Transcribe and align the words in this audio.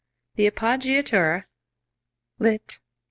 The 0.33 0.49
appoggiatura 0.49 1.45
(lit. 2.39 2.79